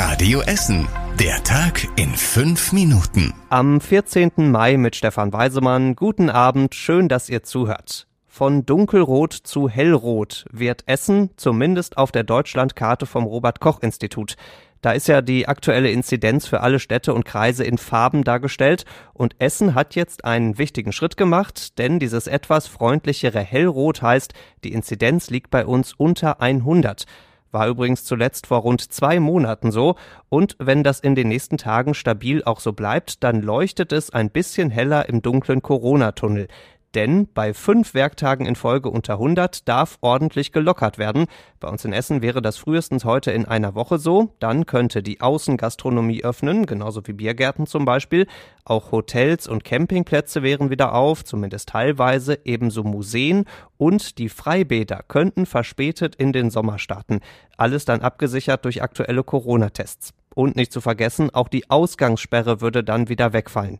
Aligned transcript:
Radio 0.00 0.42
Essen. 0.42 0.86
Der 1.18 1.42
Tag 1.42 1.88
in 1.96 2.10
fünf 2.10 2.72
Minuten. 2.72 3.34
Am 3.48 3.80
14. 3.80 4.30
Mai 4.36 4.76
mit 4.76 4.94
Stefan 4.94 5.32
Weisemann. 5.32 5.96
Guten 5.96 6.30
Abend, 6.30 6.76
schön, 6.76 7.08
dass 7.08 7.28
ihr 7.28 7.42
zuhört. 7.42 8.06
Von 8.28 8.64
dunkelrot 8.64 9.32
zu 9.32 9.68
hellrot 9.68 10.44
wird 10.52 10.84
Essen, 10.86 11.30
zumindest 11.36 11.98
auf 11.98 12.12
der 12.12 12.22
Deutschlandkarte 12.22 13.06
vom 13.06 13.24
Robert 13.24 13.58
Koch 13.58 13.82
Institut. 13.82 14.36
Da 14.82 14.92
ist 14.92 15.08
ja 15.08 15.20
die 15.20 15.48
aktuelle 15.48 15.90
Inzidenz 15.90 16.46
für 16.46 16.60
alle 16.60 16.78
Städte 16.78 17.12
und 17.12 17.24
Kreise 17.24 17.64
in 17.64 17.76
Farben 17.76 18.22
dargestellt 18.22 18.84
und 19.14 19.34
Essen 19.40 19.74
hat 19.74 19.96
jetzt 19.96 20.24
einen 20.24 20.58
wichtigen 20.58 20.92
Schritt 20.92 21.16
gemacht, 21.16 21.76
denn 21.76 21.98
dieses 21.98 22.28
etwas 22.28 22.68
freundlichere 22.68 23.40
Hellrot 23.40 24.00
heißt, 24.00 24.32
die 24.62 24.72
Inzidenz 24.74 25.28
liegt 25.28 25.50
bei 25.50 25.66
uns 25.66 25.92
unter 25.92 26.40
100. 26.40 27.04
War 27.50 27.68
übrigens 27.68 28.04
zuletzt 28.04 28.46
vor 28.46 28.58
rund 28.58 28.92
zwei 28.92 29.20
Monaten 29.20 29.70
so. 29.70 29.96
Und 30.28 30.56
wenn 30.58 30.84
das 30.84 31.00
in 31.00 31.14
den 31.14 31.28
nächsten 31.28 31.56
Tagen 31.56 31.94
stabil 31.94 32.42
auch 32.44 32.60
so 32.60 32.72
bleibt, 32.72 33.24
dann 33.24 33.40
leuchtet 33.42 33.92
es 33.92 34.10
ein 34.10 34.30
bisschen 34.30 34.70
heller 34.70 35.08
im 35.08 35.22
dunklen 35.22 35.62
Corona-Tunnel. 35.62 36.48
Denn 36.94 37.28
bei 37.32 37.52
fünf 37.52 37.92
Werktagen 37.92 38.46
in 38.46 38.54
Folge 38.54 38.88
unter 38.88 39.14
100 39.14 39.68
darf 39.68 39.98
ordentlich 40.00 40.52
gelockert 40.52 40.96
werden. 40.96 41.26
Bei 41.60 41.68
uns 41.68 41.84
in 41.84 41.92
Essen 41.92 42.22
wäre 42.22 42.40
das 42.40 42.56
frühestens 42.56 43.04
heute 43.04 43.30
in 43.30 43.44
einer 43.44 43.74
Woche 43.74 43.98
so. 43.98 44.34
Dann 44.38 44.64
könnte 44.64 45.02
die 45.02 45.20
Außengastronomie 45.20 46.24
öffnen, 46.24 46.64
genauso 46.64 47.06
wie 47.06 47.12
Biergärten 47.12 47.66
zum 47.66 47.84
Beispiel. 47.84 48.26
Auch 48.64 48.90
Hotels 48.90 49.46
und 49.48 49.64
Campingplätze 49.64 50.42
wären 50.42 50.70
wieder 50.70 50.94
auf, 50.94 51.24
zumindest 51.24 51.68
teilweise, 51.68 52.38
ebenso 52.44 52.84
Museen 52.84 53.44
und 53.76 54.18
die 54.18 54.30
Freibäder 54.30 55.04
könnten 55.06 55.44
verspätet 55.44 56.14
in 56.14 56.32
den 56.32 56.50
Sommer 56.50 56.78
starten. 56.78 57.20
Alles 57.58 57.84
dann 57.84 58.00
abgesichert 58.00 58.64
durch 58.64 58.82
aktuelle 58.82 59.24
Corona-Tests. 59.24 60.14
Und 60.34 60.56
nicht 60.56 60.72
zu 60.72 60.80
vergessen, 60.80 61.34
auch 61.34 61.48
die 61.48 61.68
Ausgangssperre 61.68 62.60
würde 62.60 62.84
dann 62.84 63.08
wieder 63.08 63.32
wegfallen. 63.32 63.78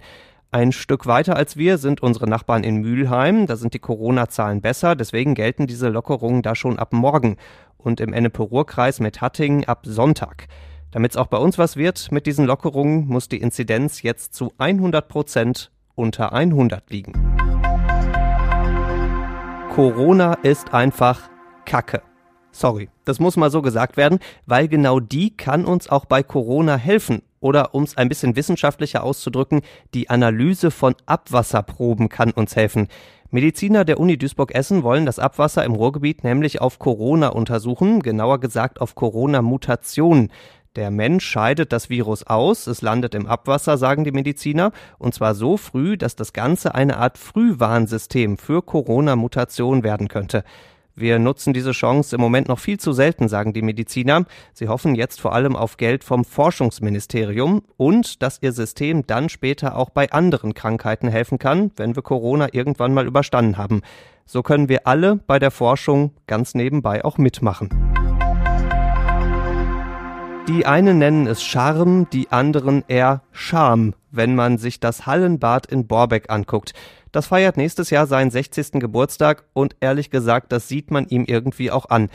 Ein 0.50 0.72
Stück 0.72 1.04
weiter 1.04 1.36
als 1.36 1.58
wir 1.58 1.76
sind 1.76 2.02
unsere 2.02 2.26
Nachbarn 2.26 2.64
in 2.64 2.76
Mülheim. 2.76 3.46
Da 3.46 3.56
sind 3.56 3.74
die 3.74 3.78
Corona-Zahlen 3.78 4.62
besser. 4.62 4.96
Deswegen 4.96 5.34
gelten 5.34 5.66
diese 5.66 5.90
Lockerungen 5.90 6.40
da 6.40 6.54
schon 6.54 6.78
ab 6.78 6.94
morgen. 6.94 7.36
Und 7.76 8.00
im 8.00 8.14
Ennepe-Ruhr-Kreis 8.14 9.00
mit 9.00 9.20
Hattingen 9.20 9.64
ab 9.66 9.82
Sonntag. 9.84 10.46
Damit 10.90 11.10
es 11.10 11.16
auch 11.18 11.26
bei 11.26 11.36
uns 11.36 11.58
was 11.58 11.76
wird 11.76 12.10
mit 12.12 12.24
diesen 12.24 12.46
Lockerungen, 12.46 13.06
muss 13.08 13.28
die 13.28 13.42
Inzidenz 13.42 14.00
jetzt 14.00 14.32
zu 14.32 14.50
100 14.56 15.06
Prozent 15.06 15.70
unter 15.94 16.32
100 16.32 16.90
liegen. 16.90 17.12
Corona 19.74 20.32
ist 20.42 20.72
einfach 20.72 21.28
Kacke. 21.66 22.00
Sorry, 22.52 22.88
das 23.04 23.20
muss 23.20 23.36
mal 23.36 23.50
so 23.50 23.60
gesagt 23.60 23.98
werden, 23.98 24.18
weil 24.46 24.66
genau 24.66 24.98
die 24.98 25.36
kann 25.36 25.66
uns 25.66 25.90
auch 25.90 26.06
bei 26.06 26.22
Corona 26.22 26.76
helfen 26.76 27.20
oder 27.40 27.74
um 27.74 27.82
es 27.82 27.96
ein 27.96 28.08
bisschen 28.08 28.36
wissenschaftlicher 28.36 29.02
auszudrücken, 29.02 29.62
die 29.94 30.10
Analyse 30.10 30.70
von 30.70 30.94
Abwasserproben 31.06 32.08
kann 32.08 32.30
uns 32.30 32.56
helfen. 32.56 32.88
Mediziner 33.30 33.84
der 33.84 34.00
Uni 34.00 34.16
Duisburg-Essen 34.16 34.82
wollen 34.82 35.04
das 35.04 35.18
Abwasser 35.18 35.62
im 35.64 35.74
Ruhrgebiet 35.74 36.24
nämlich 36.24 36.62
auf 36.62 36.78
Corona 36.78 37.28
untersuchen, 37.28 38.00
genauer 38.00 38.40
gesagt 38.40 38.80
auf 38.80 38.94
Corona-Mutationen. 38.94 40.32
Der 40.76 40.90
Mensch 40.90 41.26
scheidet 41.26 41.72
das 41.72 41.90
Virus 41.90 42.22
aus, 42.22 42.66
es 42.66 42.82
landet 42.82 43.14
im 43.14 43.26
Abwasser, 43.26 43.76
sagen 43.76 44.04
die 44.04 44.12
Mediziner, 44.12 44.72
und 44.98 45.12
zwar 45.12 45.34
so 45.34 45.56
früh, 45.56 45.96
dass 45.96 46.16
das 46.16 46.32
Ganze 46.32 46.74
eine 46.74 46.96
Art 46.98 47.18
Frühwarnsystem 47.18 48.38
für 48.38 48.62
Corona-Mutation 48.62 49.82
werden 49.82 50.08
könnte. 50.08 50.44
Wir 51.00 51.20
nutzen 51.20 51.52
diese 51.52 51.70
Chance 51.70 52.16
im 52.16 52.20
Moment 52.20 52.48
noch 52.48 52.58
viel 52.58 52.80
zu 52.80 52.92
selten, 52.92 53.28
sagen 53.28 53.52
die 53.52 53.62
Mediziner. 53.62 54.24
Sie 54.52 54.66
hoffen 54.66 54.96
jetzt 54.96 55.20
vor 55.20 55.32
allem 55.32 55.54
auf 55.54 55.76
Geld 55.76 56.02
vom 56.02 56.24
Forschungsministerium 56.24 57.62
und 57.76 58.20
dass 58.20 58.42
ihr 58.42 58.50
System 58.50 59.06
dann 59.06 59.28
später 59.28 59.76
auch 59.76 59.90
bei 59.90 60.10
anderen 60.10 60.54
Krankheiten 60.54 61.06
helfen 61.06 61.38
kann, 61.38 61.70
wenn 61.76 61.94
wir 61.94 62.02
Corona 62.02 62.48
irgendwann 62.52 62.94
mal 62.94 63.06
überstanden 63.06 63.58
haben. 63.58 63.82
So 64.26 64.42
können 64.42 64.68
wir 64.68 64.88
alle 64.88 65.16
bei 65.16 65.38
der 65.38 65.52
Forschung 65.52 66.10
ganz 66.26 66.54
nebenbei 66.54 67.04
auch 67.04 67.16
mitmachen. 67.16 67.97
Die 70.48 70.64
einen 70.64 70.96
nennen 70.96 71.26
es 71.26 71.42
Charme, 71.42 72.08
die 72.10 72.32
anderen 72.32 72.82
eher 72.88 73.20
Scham, 73.32 73.92
wenn 74.10 74.34
man 74.34 74.56
sich 74.56 74.80
das 74.80 75.04
Hallenbad 75.04 75.66
in 75.66 75.86
Borbeck 75.86 76.30
anguckt. 76.30 76.72
Das 77.12 77.26
feiert 77.26 77.58
nächstes 77.58 77.90
Jahr 77.90 78.06
seinen 78.06 78.30
60. 78.30 78.80
Geburtstag 78.80 79.44
und 79.52 79.76
ehrlich 79.80 80.08
gesagt, 80.08 80.50
das 80.50 80.66
sieht 80.66 80.90
man 80.90 81.06
ihm 81.08 81.26
irgendwie 81.26 81.70
auch 81.70 81.90
an. 81.90 82.08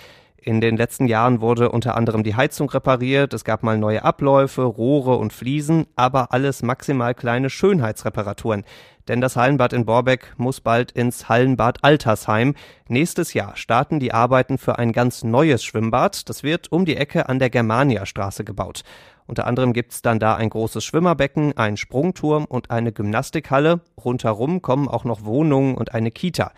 In 0.45 0.59
den 0.59 0.75
letzten 0.75 1.07
Jahren 1.07 1.39
wurde 1.39 1.71
unter 1.71 1.95
anderem 1.95 2.21
die 2.21 2.35
Heizung 2.35 2.69
repariert, 2.69 3.33
es 3.33 3.45
gab 3.45 3.63
mal 3.63 3.77
neue 3.77 4.03
Abläufe, 4.03 4.63
Rohre 4.63 5.15
und 5.15 5.31
Fliesen, 5.31 5.87
aber 5.95 6.33
alles 6.33 6.63
maximal 6.63 7.15
kleine 7.15 7.49
Schönheitsreparaturen. 7.49 8.65
Denn 9.07 9.21
das 9.21 9.37
Hallenbad 9.37 9.71
in 9.71 9.85
Borbeck 9.85 10.33
muss 10.35 10.59
bald 10.59 10.91
ins 10.91 11.29
Hallenbad 11.29 11.85
Altersheim. 11.85 12.55
Nächstes 12.89 13.33
Jahr 13.33 13.55
starten 13.55 14.01
die 14.01 14.13
Arbeiten 14.13 14.57
für 14.57 14.77
ein 14.77 14.91
ganz 14.91 15.23
neues 15.23 15.63
Schwimmbad. 15.63 16.27
Das 16.27 16.43
wird 16.43 16.69
um 16.73 16.83
die 16.83 16.97
Ecke 16.97 17.29
an 17.29 17.39
der 17.39 17.49
Germania-Straße 17.49 18.43
gebaut. 18.43 18.83
Unter 19.25 19.47
anderem 19.47 19.71
gibt's 19.71 20.01
dann 20.01 20.19
da 20.19 20.35
ein 20.35 20.49
großes 20.49 20.83
Schwimmerbecken, 20.83 21.55
einen 21.57 21.77
Sprungturm 21.77 22.43
und 22.43 22.69
eine 22.69 22.91
Gymnastikhalle. 22.91 23.79
Rundherum 24.03 24.61
kommen 24.61 24.89
auch 24.89 25.05
noch 25.05 25.23
Wohnungen 25.23 25.75
und 25.75 25.93
eine 25.93 26.11
Kita. 26.11 26.51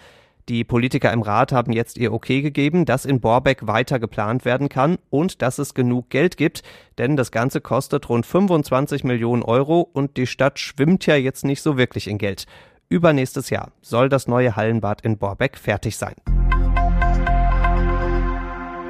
Die 0.48 0.64
Politiker 0.64 1.12
im 1.12 1.24
Rat 1.24 1.52
haben 1.52 1.72
jetzt 1.72 1.98
ihr 1.98 2.14
Okay 2.14 2.44
gegeben, 2.44 2.86
dass 2.86 3.06
in 3.06 3.20
Borbeck 3.20 3.66
weiter 3.66 3.98
geplant 3.98 4.46
werden 4.46 4.70
kann 4.70 5.00
und 5.10 5.42
dass 5.42 5.58
es 5.58 5.74
genug 5.74 6.12
Geld 6.12 6.38
gibt, 6.38 6.62
denn 7.00 7.18
das 7.18 7.32
Ganze 7.32 7.62
kostet 7.62 8.10
rund 8.10 8.28
25 8.28 9.04
Millionen 9.04 9.42
Euro 9.42 9.82
und 9.82 10.18
die 10.18 10.28
Stadt 10.28 10.60
schwimmt 10.60 11.08
ja 11.08 11.16
jetzt 11.16 11.46
nicht 11.46 11.64
so 11.64 11.78
wirklich 11.78 12.08
in 12.08 12.20
Geld. 12.20 12.46
Übernächstes 12.90 13.50
Jahr 13.50 13.72
soll 13.82 14.08
das 14.08 14.28
neue 14.28 14.56
Hallenbad 14.56 15.02
in 15.02 15.18
Borbeck 15.18 15.58
fertig 15.58 15.98
sein. 15.98 16.14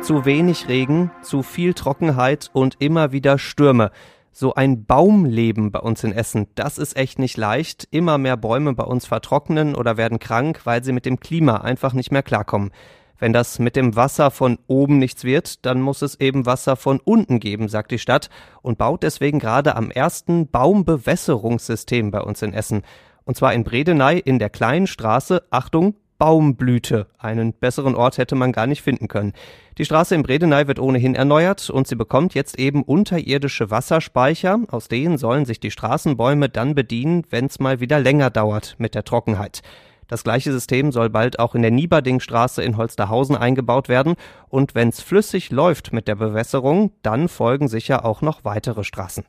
Zu 0.01 0.25
wenig 0.25 0.67
Regen, 0.67 1.09
zu 1.21 1.41
viel 1.41 1.73
Trockenheit 1.73 2.49
und 2.51 2.75
immer 2.79 3.13
wieder 3.13 3.39
Stürme. 3.39 3.91
So 4.37 4.53
ein 4.53 4.83
Baumleben 4.83 5.71
bei 5.71 5.79
uns 5.79 6.03
in 6.03 6.11
Essen, 6.11 6.47
das 6.55 6.77
ist 6.77 6.97
echt 6.97 7.19
nicht 7.19 7.37
leicht. 7.37 7.87
Immer 7.89 8.17
mehr 8.17 8.35
Bäume 8.35 8.73
bei 8.73 8.83
uns 8.83 9.05
vertrocknen 9.05 9.75
oder 9.75 9.95
werden 9.95 10.19
krank, 10.19 10.59
weil 10.65 10.83
sie 10.83 10.91
mit 10.91 11.05
dem 11.05 11.21
Klima 11.21 11.61
einfach 11.61 11.93
nicht 11.93 12.11
mehr 12.11 12.21
klarkommen. 12.21 12.71
Wenn 13.17 13.31
das 13.31 13.59
mit 13.59 13.77
dem 13.77 13.95
Wasser 13.95 14.31
von 14.31 14.59
oben 14.67 14.97
nichts 14.97 15.23
wird, 15.23 15.65
dann 15.65 15.79
muss 15.79 16.01
es 16.01 16.19
eben 16.19 16.45
Wasser 16.45 16.75
von 16.75 16.99
unten 16.99 17.39
geben, 17.39 17.69
sagt 17.69 17.91
die 17.91 17.97
Stadt 17.97 18.29
und 18.61 18.77
baut 18.77 19.03
deswegen 19.03 19.39
gerade 19.39 19.77
am 19.77 19.89
ersten 19.89 20.49
Baumbewässerungssystem 20.49 22.11
bei 22.11 22.19
uns 22.19 22.41
in 22.41 22.53
Essen. 22.53 22.81
Und 23.23 23.37
zwar 23.37 23.53
in 23.53 23.63
Bredeney 23.63 24.19
in 24.19 24.37
der 24.37 24.49
kleinen 24.49 24.87
Straße, 24.87 25.43
Achtung, 25.49 25.95
Baumblüte. 26.17 27.07
Einen 27.17 27.53
besseren 27.53 27.95
Ort 27.95 28.17
hätte 28.17 28.35
man 28.35 28.51
gar 28.51 28.67
nicht 28.67 28.81
finden 28.81 29.07
können. 29.07 29.33
Die 29.77 29.85
Straße 29.85 30.15
in 30.15 30.23
Bredeney 30.23 30.67
wird 30.67 30.79
ohnehin 30.79 31.15
erneuert 31.15 31.69
und 31.69 31.87
sie 31.87 31.95
bekommt 31.95 32.33
jetzt 32.33 32.57
eben 32.57 32.83
unterirdische 32.83 33.69
Wasserspeicher. 33.71 34.59
Aus 34.69 34.87
denen 34.87 35.17
sollen 35.17 35.45
sich 35.45 35.59
die 35.59 35.71
Straßenbäume 35.71 36.49
dann 36.49 36.75
bedienen, 36.75 37.23
wenn 37.29 37.45
es 37.45 37.59
mal 37.59 37.79
wieder 37.79 37.99
länger 37.99 38.29
dauert 38.29 38.75
mit 38.77 38.95
der 38.95 39.03
Trockenheit. 39.03 39.61
Das 40.07 40.23
gleiche 40.23 40.51
System 40.51 40.91
soll 40.91 41.09
bald 41.09 41.39
auch 41.39 41.55
in 41.55 41.63
der 41.63 41.71
Nieberdingstraße 41.71 42.63
in 42.63 42.77
Holsterhausen 42.77 43.35
eingebaut 43.35 43.89
werden. 43.89 44.15
Und 44.49 44.75
wenn 44.75 44.89
es 44.89 45.01
flüssig 45.01 45.49
läuft 45.49 45.93
mit 45.93 46.07
der 46.07 46.15
Bewässerung, 46.15 46.91
dann 47.01 47.27
folgen 47.27 47.67
sicher 47.67 48.05
auch 48.05 48.21
noch 48.21 48.45
weitere 48.45 48.83
Straßen. 48.83 49.25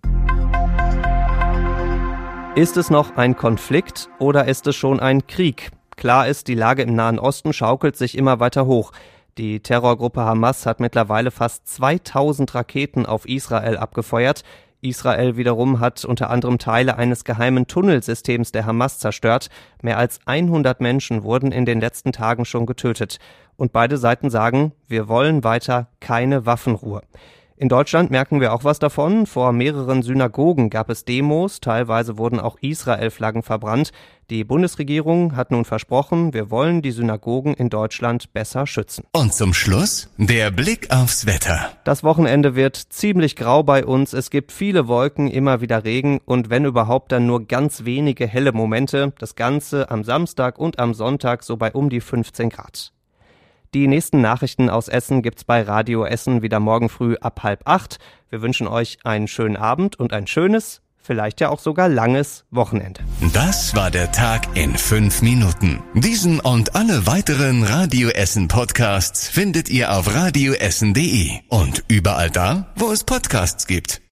Ist 2.55 2.77
es 2.77 2.91
noch 2.91 3.17
ein 3.17 3.37
Konflikt 3.37 4.09
oder 4.19 4.47
ist 4.47 4.67
es 4.67 4.77
schon 4.77 5.01
ein 5.01 5.27
Krieg? 5.27 5.71
Klar 5.97 6.29
ist, 6.29 6.49
die 6.49 6.55
Lage 6.55 6.83
im 6.83 6.95
Nahen 6.95 7.19
Osten 7.19 7.53
schaukelt 7.53 7.97
sich 7.97 8.17
immer 8.19 8.39
weiter 8.39 8.67
hoch. 8.67 8.93
Die 9.39 9.61
Terrorgruppe 9.61 10.21
Hamas 10.21 10.67
hat 10.67 10.79
mittlerweile 10.81 11.31
fast 11.31 11.67
2000 11.69 12.55
Raketen 12.55 13.07
auf 13.07 13.27
Israel 13.27 13.77
abgefeuert. 13.79 14.43
Israel 14.83 15.37
wiederum 15.37 15.81
hat 15.81 16.05
unter 16.05 16.31
anderem 16.31 16.59
Teile 16.59 16.97
eines 16.97 17.25
geheimen 17.25 17.67
Tunnelsystems 17.67 18.53
der 18.53 18.67
Hamas 18.67 18.99
zerstört. 18.99 19.49
Mehr 19.83 19.99
als 19.99 20.21
100 20.27 20.81
Menschen 20.81 21.23
wurden 21.23 21.51
in 21.51 21.65
den 21.65 21.81
letzten 21.81 22.13
Tagen 22.13 22.45
schon 22.45 22.67
getötet. 22.67 23.19
Und 23.57 23.73
beide 23.73 23.97
Seiten 23.97 24.29
sagen, 24.29 24.73
wir 24.87 25.09
wollen 25.09 25.45
weiter 25.45 25.89
keine 26.01 26.45
Waffenruhe. 26.45 27.03
In 27.59 27.71
Deutschland 27.71 28.11
merken 28.11 28.43
wir 28.43 28.53
auch 28.53 28.65
was 28.65 28.79
davon. 28.79 29.25
Vor 29.25 29.53
mehreren 29.53 30.03
Synagogen 30.03 30.69
gab 30.69 30.91
es 30.91 31.07
Demos, 31.07 31.61
teilweise 31.61 32.19
wurden 32.19 32.39
auch 32.39 32.59
Israel-Flaggen 32.61 33.43
verbrannt. 33.43 33.93
Die 34.29 34.43
Bundesregierung 34.43 35.37
hat 35.37 35.53
nun 35.53 35.65
versprochen, 35.65 36.35
wir 36.35 36.51
wollen 36.51 36.83
die 36.83 36.91
Synagogen 36.91 37.55
in 37.55 37.71
Deutschland 37.71 38.33
besser 38.33 38.67
schützen. 38.67 39.05
Und 39.13 39.33
zum 39.33 39.55
Schluss 39.55 40.11
der 40.17 40.51
Blick 40.51 40.91
aufs 40.91 41.27
Wetter. 41.27 41.71
Das 41.85 42.03
Wochenende 42.03 42.57
wird 42.57 42.75
ziemlich 42.75 43.37
grau 43.37 43.63
bei 43.63 43.87
uns. 43.87 44.13
Es 44.13 44.31
gibt 44.31 44.51
viele 44.51 44.89
Wolken, 44.89 45.29
immer 45.29 45.61
wieder 45.61 45.85
Regen 45.85 46.19
und 46.25 46.51
wenn 46.51 46.65
überhaupt 46.65 47.13
dann 47.13 47.27
nur 47.27 47.47
ganz 47.47 47.85
wenige 47.85 48.27
helle 48.27 48.51
Momente. 48.51 49.13
Das 49.21 49.37
Ganze 49.37 49.93
am 49.93 50.03
Samstag 50.03 50.59
und 50.59 50.81
am 50.81 50.93
Sonntag 50.93 51.45
so 51.45 51.57
bei 51.57 51.71
um 51.71 51.89
die 51.89 52.01
15 52.01 52.51
Grad. 52.51 52.93
Die 53.75 53.87
nächsten 53.87 54.21
Nachrichten 54.21 54.71
aus 54.71 54.89
Essen 54.89 55.23
gibt's 55.23 55.45
bei 55.45 55.63
Radio 55.63 56.05
Essen 56.05 56.43
wieder 56.43 56.59
morgen 56.59 56.89
früh 56.89 57.15
ab 57.21 57.45
halb 57.45 57.61
acht. 57.65 57.99
Wir 58.29 58.43
wünschen 58.43 58.67
euch 58.67 58.99
einen 59.05 59.29
schönen 59.29 59.57
Abend 59.57 60.01
und 60.01 60.13
ein 60.13 60.27
schönes, 60.27 60.83
vielleicht 61.07 61.41
ja 61.41 61.49
auch 61.49 61.61
sogar 61.61 61.89
langes 61.89 62.45
Wochenende. 62.51 63.01
Das 63.33 63.75
war 63.75 63.91
der 63.91 64.13
Tag 64.13 64.57
in 64.57 64.77
fünf 64.77 65.23
Minuten. 65.23 65.83
Diesen 65.95 66.41
und 66.41 66.75
alle 66.75 67.07
weiteren 67.07 67.63
Radio 67.63 68.09
Essen 68.11 68.49
Podcasts 68.49 69.29
findet 69.29 69.71
ihr 69.71 69.93
auf 69.93 70.13
radioessen.de 70.13 71.31
und 71.49 71.85
überall 71.89 72.31
da, 72.31 72.73
wo 72.77 72.91
es 72.91 73.05
Podcasts 73.05 73.67
gibt. 73.67 74.03